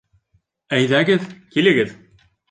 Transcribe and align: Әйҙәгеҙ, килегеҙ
Әйҙәгеҙ, 0.77 1.27
килегеҙ 1.57 1.93